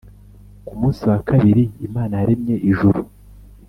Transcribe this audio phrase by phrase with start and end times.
[0.65, 2.99] Ku munsi wa kabiri imana yaremye ijuru